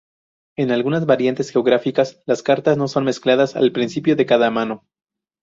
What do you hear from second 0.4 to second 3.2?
En algunas variantes geográficas, las cartas no son